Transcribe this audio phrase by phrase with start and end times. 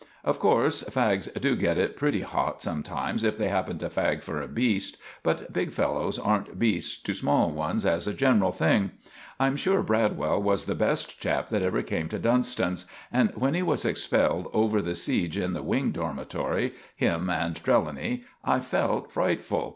[0.23, 4.41] Of corse, fags do get it pretty hot sometimes if they happen to fag for
[4.41, 8.93] a beast, but big fellows aren't beasts to small ones as a general thing.
[9.39, 13.61] I'm sure Bradwell was the best chap that ever came to Dunston's, and when he
[13.61, 19.69] was expelled over the seege in the Wing Dormatery him and Trelawny I felt frightful.